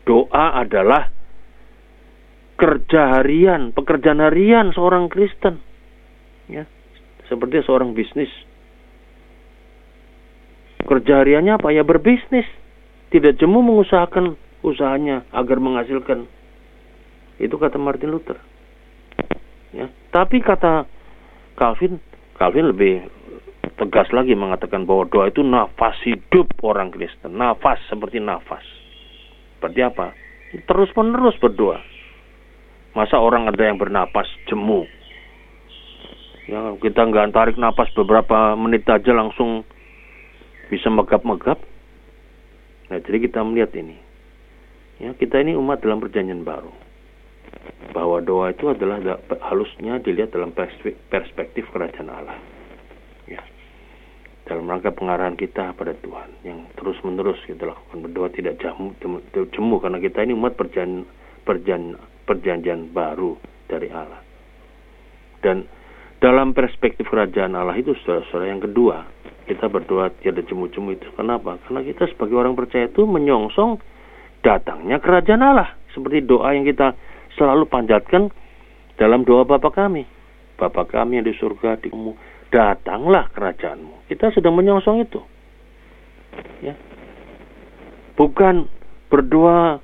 Doa 0.03 0.47
adalah 0.59 1.07
kerja 2.59 3.23
harian, 3.23 3.71
pekerjaan 3.71 4.19
harian 4.19 4.75
seorang 4.75 5.07
Kristen. 5.07 5.63
Ya, 6.51 6.67
seperti 7.31 7.63
seorang 7.63 7.95
bisnis. 7.95 8.29
Kerja 10.83 11.23
hariannya 11.23 11.63
apa? 11.63 11.71
Ya 11.71 11.87
berbisnis. 11.87 12.49
Tidak 13.09 13.39
jemu 13.41 13.63
mengusahakan 13.63 14.37
usahanya 14.67 15.25
agar 15.31 15.63
menghasilkan. 15.63 16.27
Itu 17.39 17.57
kata 17.57 17.79
Martin 17.79 18.11
Luther. 18.11 18.37
Ya, 19.71 19.87
tapi 20.11 20.43
kata 20.43 20.89
Calvin, 21.55 22.03
Calvin 22.37 22.73
lebih 22.75 23.07
tegas 23.79 24.11
lagi 24.11 24.35
mengatakan 24.35 24.83
bahwa 24.89 25.07
doa 25.07 25.31
itu 25.31 25.45
nafas 25.47 25.95
hidup 26.03 26.51
orang 26.67 26.91
Kristen. 26.91 27.39
Nafas 27.39 27.79
seperti 27.87 28.19
nafas. 28.19 28.65
Berarti 29.63 29.81
apa? 29.85 30.17
Terus 30.67 30.91
menerus 30.97 31.37
berdoa. 31.39 31.98
Masa 32.97 33.21
orang 33.21 33.49
ada 33.49 33.63
yang 33.65 33.77
bernapas 33.77 34.29
jemu? 34.49 34.89
Ya, 36.49 36.73
kita 36.81 37.05
nggak 37.05 37.37
tarik 37.37 37.57
napas 37.61 37.93
beberapa 37.93 38.57
menit 38.57 38.89
aja 38.89 39.13
langsung 39.13 39.69
bisa 40.73 40.89
megap-megap. 40.89 41.61
Nah, 42.89 42.99
jadi 43.05 43.29
kita 43.29 43.45
melihat 43.45 43.77
ini. 43.77 44.01
Ya, 44.97 45.13
kita 45.13 45.45
ini 45.45 45.53
umat 45.61 45.85
dalam 45.85 46.01
perjanjian 46.01 46.49
baru. 46.49 46.73
Bahwa 47.93 48.25
doa 48.25 48.53
itu 48.53 48.73
adalah 48.73 49.21
halusnya 49.45 50.01
dilihat 50.01 50.33
dalam 50.33 50.57
perspektif 51.13 51.69
kerajaan 51.69 52.09
Allah 52.09 52.39
dalam 54.49 54.65
rangka 54.65 54.91
pengarahan 54.97 55.37
kita 55.37 55.77
pada 55.77 55.93
Tuhan 56.01 56.41
yang 56.41 56.65
terus 56.81 56.97
menerus 57.05 57.37
kita 57.45 57.69
lakukan 57.69 58.01
berdoa 58.09 58.33
tidak 58.33 58.57
jemu, 58.57 58.97
jemu 59.53 59.77
karena 59.77 60.01
kita 60.01 60.25
ini 60.25 60.33
umat 60.33 60.57
perjan, 60.57 61.05
perjan, 61.45 62.01
perjanjian 62.29 62.93
baru 62.93 63.41
dari 63.65 63.89
Allah 63.89 64.21
dan 65.41 65.65
dalam 66.21 66.53
perspektif 66.53 67.09
kerajaan 67.09 67.57
Allah 67.57 67.79
itu 67.81 67.97
saudara-saudara 68.05 68.53
yang 68.53 68.61
kedua 68.61 69.09
kita 69.49 69.65
berdoa 69.73 70.13
tiada 70.21 70.45
jemu-jemu 70.45 71.01
itu 71.01 71.09
kenapa 71.17 71.57
karena 71.65 71.81
kita 71.89 72.05
sebagai 72.13 72.37
orang 72.37 72.53
percaya 72.53 72.93
itu 72.93 73.09
menyongsong 73.09 73.81
datangnya 74.45 75.01
kerajaan 75.01 75.41
Allah 75.41 75.73
seperti 75.97 76.29
doa 76.29 76.53
yang 76.53 76.69
kita 76.69 76.93
selalu 77.41 77.65
panjatkan 77.65 78.29
dalam 79.01 79.25
doa 79.25 79.49
Bapa 79.49 79.73
kami 79.73 80.05
Bapa 80.59 80.85
kami 80.91 81.23
yang 81.23 81.27
di 81.31 81.35
surga 81.39 81.79
di 81.79 81.89
datanglah 82.51 83.31
kerajaanmu. 83.31 84.11
Kita 84.11 84.35
sedang 84.35 84.59
menyongsong 84.59 84.99
itu. 85.07 85.21
Ya. 86.65 86.75
Bukan 88.19 88.67
berdoa 89.07 89.79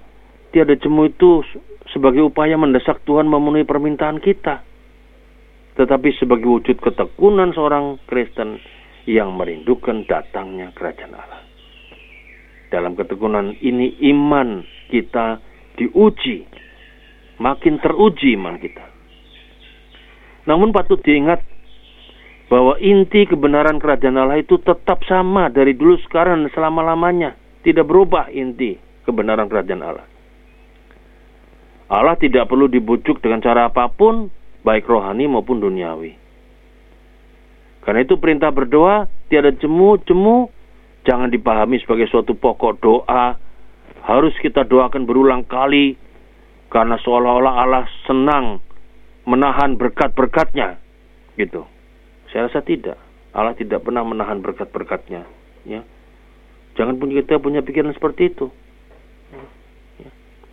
tiada 0.50 0.74
jemu 0.74 1.14
itu 1.14 1.46
sebagai 1.94 2.26
upaya 2.26 2.58
mendesak 2.58 3.06
Tuhan 3.06 3.30
memenuhi 3.30 3.62
permintaan 3.62 4.18
kita. 4.18 4.66
Tetapi 5.78 6.10
sebagai 6.18 6.50
wujud 6.50 6.82
ketekunan 6.82 7.54
seorang 7.54 8.02
Kristen 8.10 8.58
yang 9.06 9.34
merindukan 9.38 10.02
datangnya 10.06 10.74
kerajaan 10.74 11.14
Allah. 11.14 11.42
Dalam 12.74 12.98
ketekunan 12.98 13.54
ini 13.62 13.94
iman 14.10 14.66
kita 14.90 15.38
diuji. 15.78 16.50
Makin 17.38 17.82
teruji 17.82 18.38
iman 18.38 18.58
kita. 18.58 18.84
Namun 20.46 20.70
patut 20.70 21.02
diingat 21.02 21.42
bahwa 22.46 22.78
inti 22.78 23.26
kebenaran 23.26 23.82
kerajaan 23.82 24.18
Allah 24.18 24.38
itu 24.38 24.58
tetap 24.62 25.02
sama 25.06 25.50
dari 25.50 25.74
dulu 25.74 25.98
sekarang 26.06 26.46
selama-lamanya. 26.54 27.34
Tidak 27.66 27.82
berubah 27.82 28.30
inti 28.30 28.78
kebenaran 29.02 29.50
kerajaan 29.50 29.82
Allah. 29.82 30.13
Allah 31.88 32.16
tidak 32.16 32.48
perlu 32.48 32.66
dibujuk 32.66 33.20
dengan 33.20 33.44
cara 33.44 33.68
apa 33.68 33.92
pun, 33.92 34.32
baik 34.64 34.88
rohani 34.88 35.28
maupun 35.28 35.60
duniawi. 35.60 36.16
Karena 37.84 38.00
itu 38.00 38.16
perintah 38.16 38.48
berdoa 38.48 39.04
tiada 39.28 39.52
jemu-jemu 39.52 40.48
jangan 41.04 41.28
dipahami 41.28 41.76
sebagai 41.84 42.08
suatu 42.08 42.32
pokok 42.32 42.72
doa. 42.80 43.36
Harus 44.04 44.32
kita 44.40 44.64
doakan 44.64 45.04
berulang 45.04 45.44
kali 45.44 45.96
karena 46.72 46.96
seolah-olah 47.00 47.54
Allah 47.60 47.84
senang 48.08 48.60
menahan 49.28 49.76
berkat-berkatnya. 49.76 50.80
Gitu. 51.36 51.64
Saya 52.32 52.48
rasa 52.48 52.64
tidak. 52.64 52.96
Allah 53.36 53.52
tidak 53.52 53.84
pernah 53.84 54.04
menahan 54.04 54.40
berkat-berkatnya. 54.40 55.28
Ya. 55.68 55.84
Jangan 56.76 56.96
punya 56.96 57.20
kita 57.20 57.40
punya 57.40 57.60
pikiran 57.60 57.92
seperti 57.92 58.32
itu. 58.32 58.48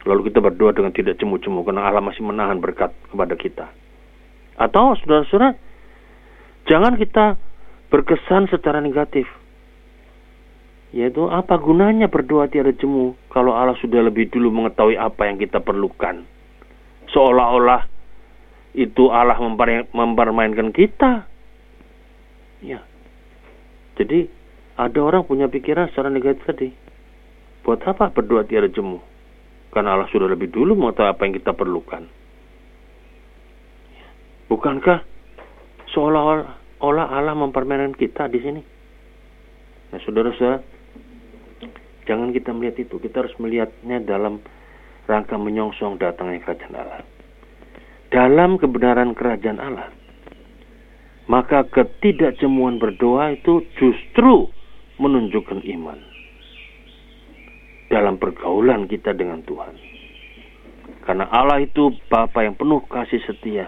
Lalu 0.06 0.34
kita 0.34 0.42
berdoa 0.42 0.74
dengan 0.74 0.90
tidak 0.94 1.22
jemu-jemu 1.22 1.62
karena 1.62 1.86
Allah 1.86 2.02
masih 2.02 2.26
menahan 2.26 2.58
berkat 2.58 2.90
kepada 3.10 3.38
kita. 3.38 3.66
Atau 4.58 4.98
saudara-saudara 4.98 5.54
Jangan 6.70 6.98
kita 6.98 7.38
berkesan 7.90 8.52
secara 8.52 8.84
negatif. 8.84 9.26
Yaitu 10.92 11.24
apa 11.32 11.56
gunanya 11.56 12.12
berdoa 12.12 12.52
tiada 12.52 12.76
jemu 12.76 13.16
kalau 13.32 13.56
Allah 13.56 13.80
sudah 13.80 14.04
lebih 14.04 14.28
dulu 14.28 14.52
mengetahui 14.52 15.00
apa 15.00 15.32
yang 15.32 15.40
kita 15.40 15.64
perlukan. 15.64 16.28
Seolah-olah 17.16 17.88
itu 18.76 19.08
Allah 19.08 19.40
mempermainkan 19.92 20.76
kita. 20.76 21.28
Ya. 22.60 22.84
Jadi 23.96 24.28
ada 24.76 25.00
orang 25.00 25.24
punya 25.24 25.48
pikiran 25.48 25.88
secara 25.92 26.12
negatif 26.12 26.44
tadi. 26.44 26.70
Buat 27.64 27.88
apa 27.88 28.12
berdoa 28.12 28.44
tiada 28.44 28.68
jemu? 28.68 29.11
Karena 29.72 29.96
Allah 29.96 30.12
sudah 30.12 30.28
lebih 30.28 30.52
dulu 30.52 30.76
mengetahui 30.76 31.12
apa 31.16 31.22
yang 31.24 31.34
kita 31.40 31.52
perlukan. 31.56 32.04
Bukankah 34.52 35.00
seolah-olah 35.96 37.08
Allah 37.08 37.36
mempermainkan 37.40 37.96
kita 37.96 38.28
di 38.28 38.40
sini. 38.44 38.62
Nah, 39.96 40.00
saudara-saudara, 40.04 40.60
jangan 42.04 42.36
kita 42.36 42.52
melihat 42.52 42.84
itu. 42.84 43.00
Kita 43.00 43.24
harus 43.24 43.32
melihatnya 43.40 44.04
dalam 44.04 44.44
rangka 45.08 45.40
menyongsong 45.40 46.04
datangnya 46.04 46.44
kerajaan 46.44 46.76
Allah. 46.76 47.02
Dalam 48.12 48.60
kebenaran 48.60 49.16
kerajaan 49.16 49.60
Allah, 49.64 49.88
maka 51.32 51.64
ketidakjemuan 51.72 52.76
berdoa 52.76 53.40
itu 53.40 53.64
justru 53.80 54.52
menunjukkan 55.00 55.64
iman 55.64 56.11
dalam 57.92 58.16
pergaulan 58.16 58.88
kita 58.88 59.12
dengan 59.12 59.44
Tuhan. 59.44 59.76
Karena 61.04 61.28
Allah 61.28 61.60
itu 61.60 61.92
Bapa 62.08 62.48
yang 62.48 62.56
penuh 62.56 62.80
kasih 62.88 63.20
setia 63.28 63.68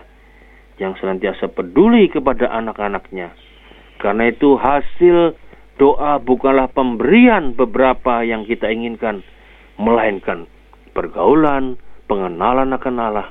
yang 0.79 0.95
senantiasa 0.97 1.51
peduli 1.51 2.07
kepada 2.07 2.49
anak-anaknya. 2.49 3.35
Karena 4.01 4.31
itu 4.31 4.55
hasil 4.57 5.35
doa 5.77 6.17
bukanlah 6.23 6.71
pemberian 6.71 7.53
beberapa 7.53 8.23
yang 8.23 8.47
kita 8.47 8.71
inginkan, 8.71 9.21
melainkan 9.77 10.49
pergaulan, 10.95 11.75
pengenalan 12.07 12.73
akan 12.73 12.95
Allah, 13.01 13.27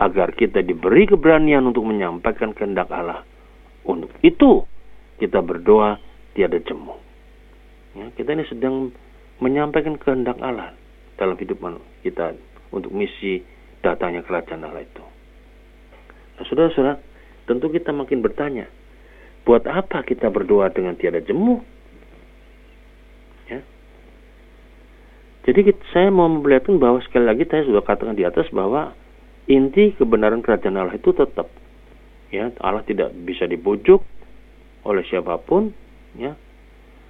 agar 0.00 0.34
kita 0.34 0.64
diberi 0.64 1.06
keberanian 1.06 1.62
untuk 1.68 1.86
menyampaikan 1.86 2.56
kehendak 2.56 2.90
Allah. 2.90 3.22
Untuk 3.86 4.10
itu 4.24 4.64
kita 5.20 5.38
berdoa 5.44 6.00
tiada 6.34 6.58
jemu. 6.58 6.96
Ya, 7.92 8.06
kita 8.16 8.32
ini 8.32 8.44
sedang 8.48 8.90
menyampaikan 9.42 9.98
kehendak 9.98 10.38
Allah 10.38 10.78
dalam 11.18 11.34
hidup 11.34 11.58
kita 12.06 12.38
untuk 12.70 12.94
misi 12.94 13.42
datangnya 13.82 14.22
kerajaan 14.22 14.62
Allah 14.62 14.86
itu. 14.86 15.04
Nah, 16.38 16.44
saudara-saudara, 16.46 17.02
tentu 17.50 17.66
kita 17.74 17.90
makin 17.90 18.22
bertanya, 18.22 18.70
buat 19.42 19.66
apa 19.66 20.06
kita 20.06 20.30
berdoa 20.30 20.70
dengan 20.70 20.94
tiada 20.94 21.18
jemu? 21.18 21.58
Ya. 23.50 23.60
Jadi 25.50 25.74
saya 25.90 26.14
mau 26.14 26.30
memperlihatkan 26.30 26.78
bahwa 26.78 27.02
sekali 27.02 27.26
lagi 27.26 27.42
saya 27.50 27.66
sudah 27.66 27.82
katakan 27.82 28.14
di 28.14 28.22
atas 28.22 28.46
bahwa 28.54 28.94
inti 29.50 29.98
kebenaran 29.98 30.40
kerajaan 30.40 30.78
Allah 30.78 30.94
itu 30.94 31.10
tetap 31.10 31.50
ya 32.30 32.54
Allah 32.62 32.86
tidak 32.86 33.10
bisa 33.26 33.50
dibujuk 33.50 34.00
oleh 34.86 35.02
siapa 35.10 35.36
pun 35.42 35.74
ya 36.14 36.38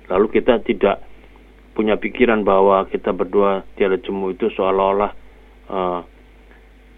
lalu 0.08 0.40
kita 0.40 0.64
tidak 0.64 1.04
punya 1.72 1.96
pikiran 1.96 2.44
bahwa 2.44 2.84
kita 2.88 3.16
berdoa 3.16 3.64
tiada 3.76 3.96
jemu 3.96 4.36
itu 4.36 4.52
seolah-olah 4.52 5.12
uh, 5.72 6.00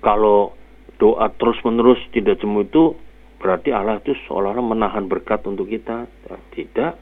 kalau 0.02 0.52
doa 0.98 1.30
terus 1.34 1.58
menerus 1.62 1.98
tidak 2.10 2.42
jemu 2.42 2.66
itu 2.66 2.98
berarti 3.38 3.70
Allah 3.70 4.00
itu 4.02 4.14
seolah-olah 4.26 4.64
menahan 4.64 5.06
berkat 5.06 5.44
untuk 5.46 5.70
kita. 5.70 6.06
Ya, 6.06 6.36
tidak. 6.54 6.92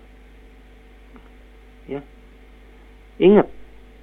Ya. 1.86 2.00
Ingat 3.22 3.48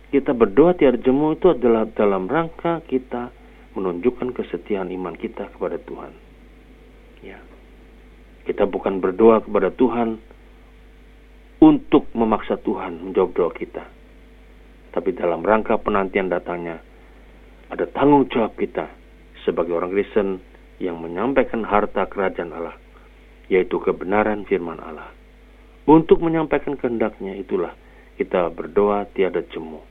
kita 0.10 0.34
berdoa 0.34 0.74
tiada 0.74 0.98
jemu 0.98 1.38
itu 1.38 1.54
adalah 1.54 1.86
dalam 1.94 2.26
rangka 2.26 2.82
kita 2.90 3.30
menunjukkan 3.78 4.34
kesetiaan 4.34 4.90
iman 4.90 5.14
kita 5.14 5.52
kepada 5.54 5.78
Tuhan. 5.78 6.12
Ya. 7.22 7.38
Kita 8.50 8.66
bukan 8.66 8.98
berdoa 8.98 9.46
kepada 9.46 9.70
Tuhan 9.70 10.18
untuk 11.60 12.08
memaksa 12.16 12.60
Tuhan 12.64 13.04
menjawab 13.04 13.32
doa 13.36 13.52
kita 13.52 14.00
tapi 14.90 15.14
dalam 15.14 15.46
rangka 15.46 15.78
penantian 15.78 16.32
datangnya 16.34 16.82
ada 17.70 17.86
tanggung 17.94 18.26
jawab 18.34 18.58
kita 18.58 18.90
sebagai 19.46 19.78
orang 19.78 19.94
Kristen 19.94 20.42
yang 20.82 20.98
menyampaikan 20.98 21.62
harta 21.62 22.10
kerajaan 22.10 22.50
Allah, 22.50 22.76
yaitu 23.52 23.78
kebenaran 23.78 24.48
firman 24.50 24.82
Allah. 24.82 25.14
Untuk 25.86 26.22
menyampaikan 26.22 26.78
kehendaknya 26.80 27.38
itulah 27.38 27.78
kita 28.18 28.50
berdoa 28.50 29.06
tiada 29.14 29.46
jemu, 29.54 29.82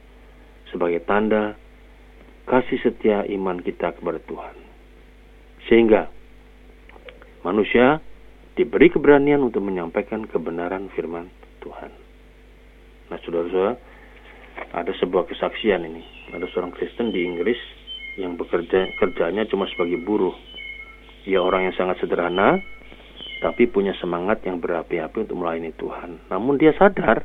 sebagai 0.74 0.98
tanda 1.07 1.54
kasih 2.50 2.83
setia 2.83 3.22
iman 3.31 3.62
kita 3.62 3.94
kepada 3.94 4.18
Tuhan. 4.26 4.57
Sehingga 5.70 6.11
manusia 7.46 8.02
diberi 8.59 8.90
keberanian 8.90 9.46
untuk 9.46 9.62
menyampaikan 9.62 10.26
kebenaran 10.26 10.90
firman 10.98 11.31
Tuhan. 11.61 11.90
Nah, 13.09 13.18
saudara-saudara, 13.25 13.75
ada 14.75 14.92
sebuah 14.99 15.25
kesaksian 15.31 15.81
ini. 15.87 16.03
Ada 16.35 16.47
seorang 16.53 16.75
Kristen 16.75 17.14
di 17.14 17.25
Inggris 17.25 17.59
yang 18.18 18.35
bekerja 18.35 18.99
kerjanya 18.99 19.47
cuma 19.47 19.71
sebagai 19.71 20.03
buruh. 20.03 20.35
Ia 21.25 21.40
orang 21.40 21.71
yang 21.71 21.75
sangat 21.79 22.03
sederhana, 22.03 22.59
tapi 23.38 23.71
punya 23.71 23.94
semangat 24.03 24.42
yang 24.42 24.59
berapi-api 24.59 25.25
untuk 25.25 25.38
melayani 25.38 25.71
Tuhan. 25.79 26.27
Namun 26.29 26.59
dia 26.59 26.75
sadar 26.75 27.23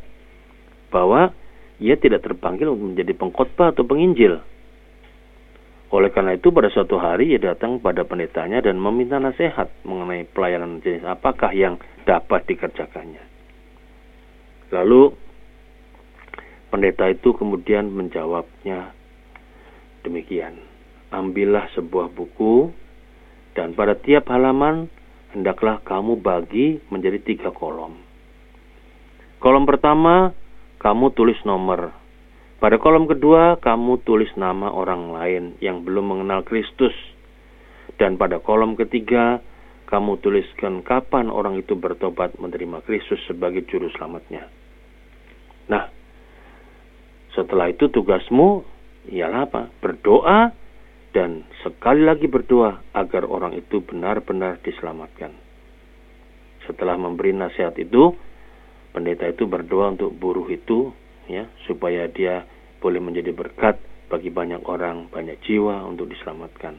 bahwa 0.93 1.33
ia 1.81 1.97
tidak 1.97 2.21
terpanggil 2.21 2.69
untuk 2.69 2.93
menjadi 2.93 3.13
pengkhotbah 3.17 3.73
atau 3.73 3.83
penginjil. 3.83 4.39
Oleh 5.93 6.09
karena 6.09 6.33
itu 6.33 6.49
pada 6.49 6.73
suatu 6.73 6.97
hari 6.97 7.37
ia 7.37 7.41
datang 7.41 7.77
pada 7.77 8.01
pendetanya 8.01 8.65
dan 8.65 8.81
meminta 8.81 9.21
nasihat 9.21 9.69
mengenai 9.85 10.25
pelayanan 10.25 10.81
jenis 10.81 11.05
apakah 11.05 11.53
yang 11.53 11.77
dapat 12.05 12.49
dikerjakannya. 12.49 13.32
Lalu 14.73 15.13
pendeta 16.73 17.05
itu 17.13 17.37
kemudian 17.37 17.93
menjawabnya 17.93 18.97
demikian 20.01 20.57
ambillah 21.13 21.69
sebuah 21.77 22.09
buku 22.09 22.73
dan 23.53 23.77
pada 23.77 23.93
tiap 23.93 24.33
halaman 24.33 24.89
hendaklah 25.37 25.77
kamu 25.85 26.17
bagi 26.17 26.81
menjadi 26.89 27.21
tiga 27.21 27.49
kolom. 27.53 27.93
Kolom 29.37 29.69
pertama 29.69 30.33
kamu 30.81 31.13
tulis 31.13 31.37
nomor. 31.45 31.93
Pada 32.57 32.81
kolom 32.81 33.05
kedua 33.05 33.61
kamu 33.61 34.01
tulis 34.01 34.33
nama 34.33 34.73
orang 34.73 35.13
lain 35.13 35.43
yang 35.61 35.85
belum 35.85 36.17
mengenal 36.17 36.41
Kristus. 36.41 36.95
Dan 38.01 38.17
pada 38.17 38.41
kolom 38.41 38.73
ketiga 38.73 39.37
kamu 39.85 40.17
tuliskan 40.23 40.81
kapan 40.81 41.29
orang 41.29 41.61
itu 41.61 41.77
bertobat 41.77 42.33
menerima 42.41 42.81
Kristus 42.87 43.21
sebagai 43.29 43.61
juru 43.69 43.93
selamatnya. 43.93 44.62
Nah, 45.69 45.87
setelah 47.33 47.71
itu 47.71 47.87
tugasmu 47.89 48.63
ialah 49.09 49.47
apa? 49.47 49.61
Berdoa 49.79 50.53
dan 51.13 51.45
sekali 51.61 52.01
lagi 52.01 52.25
berdoa 52.25 52.81
agar 52.97 53.29
orang 53.29 53.53
itu 53.53 53.79
benar-benar 53.85 54.59
diselamatkan. 54.65 55.31
Setelah 56.65 56.95
memberi 56.95 57.35
nasihat 57.35 57.75
itu, 57.77 58.15
pendeta 58.95 59.27
itu 59.27 59.45
berdoa 59.45 59.93
untuk 59.93 60.15
buruh 60.15 60.47
itu 60.47 60.89
ya 61.27 61.47
supaya 61.69 62.07
dia 62.09 62.43
boleh 62.79 62.99
menjadi 62.99 63.31
berkat 63.31 63.79
bagi 64.11 64.29
banyak 64.29 64.61
orang, 64.67 65.07
banyak 65.09 65.39
jiwa 65.45 65.85
untuk 65.87 66.11
diselamatkan. 66.11 66.77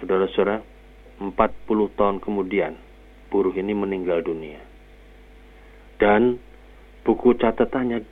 Saudara-saudara, 0.00 0.62
40 1.18 1.98
tahun 1.98 2.16
kemudian 2.22 2.78
buruh 3.28 3.52
ini 3.54 3.74
meninggal 3.74 4.22
dunia. 4.22 4.62
Dan 5.98 6.38
buku 7.08 7.40
catatannya 7.40 8.04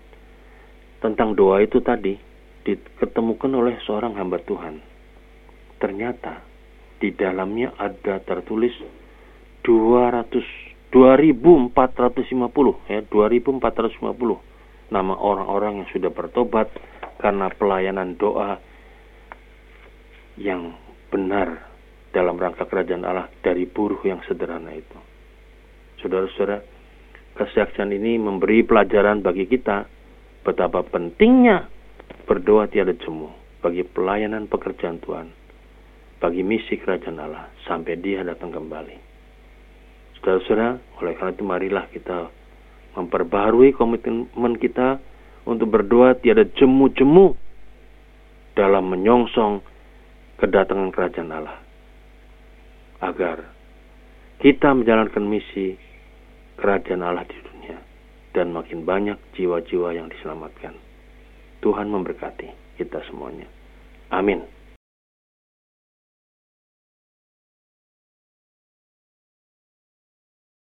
tentang 1.04 1.36
doa 1.36 1.60
itu 1.60 1.84
tadi 1.84 2.16
diketemukan 2.64 3.52
oleh 3.52 3.76
seorang 3.84 4.16
hamba 4.16 4.40
Tuhan. 4.40 4.80
Ternyata 5.76 6.40
di 6.96 7.12
dalamnya 7.12 7.76
ada 7.76 8.24
tertulis 8.24 8.72
200 9.60 10.32
2450 10.88 11.76
ya 12.88 13.04
2450 13.04 14.88
nama 14.88 15.14
orang-orang 15.18 15.84
yang 15.84 15.88
sudah 15.92 16.08
bertobat 16.08 16.72
karena 17.20 17.52
pelayanan 17.52 18.16
doa 18.16 18.56
yang 20.40 20.72
benar 21.12 21.68
dalam 22.16 22.40
rangka 22.40 22.64
kerajaan 22.64 23.04
Allah 23.04 23.28
dari 23.44 23.68
buruh 23.68 24.00
yang 24.08 24.24
sederhana 24.24 24.72
itu. 24.72 24.96
Saudara-saudara, 26.00 26.75
kesaksian 27.36 27.92
ini 27.92 28.16
memberi 28.16 28.64
pelajaran 28.64 29.20
bagi 29.20 29.44
kita 29.44 29.84
betapa 30.42 30.80
pentingnya 30.88 31.68
berdoa 32.24 32.66
tiada 32.66 32.96
jemu 32.96 33.30
bagi 33.60 33.82
pelayanan 33.82 34.46
pekerjaan 34.46 35.02
Tuhan, 35.02 35.28
bagi 36.22 36.42
misi 36.46 36.78
kerajaan 36.78 37.18
Allah 37.18 37.50
sampai 37.66 37.98
Dia 37.98 38.22
datang 38.22 38.54
kembali. 38.54 38.96
Saudara-saudara, 40.18 40.80
oleh 41.02 41.12
karena 41.18 41.32
itu 41.34 41.44
marilah 41.44 41.84
kita 41.90 42.18
memperbarui 42.96 43.76
komitmen 43.76 44.54
kita 44.56 44.98
untuk 45.46 45.70
berdoa 45.70 46.16
tiada 46.18 46.42
jemu-jemu 46.46 47.36
dalam 48.56 48.88
menyongsong 48.90 49.60
kedatangan 50.40 50.90
kerajaan 50.90 51.30
Allah. 51.30 51.58
Agar 53.04 53.44
kita 54.40 54.72
menjalankan 54.72 55.22
misi 55.22 55.76
kerajaan 56.56 57.04
Allah 57.04 57.24
di 57.28 57.38
dunia 57.40 57.78
dan 58.32 58.52
makin 58.52 58.84
banyak 58.84 59.16
jiwa-jiwa 59.36 59.96
yang 59.96 60.08
diselamatkan. 60.12 60.76
Tuhan 61.64 61.88
memberkati 61.88 62.78
kita 62.80 63.00
semuanya. 63.08 63.48
Amin. 64.12 64.55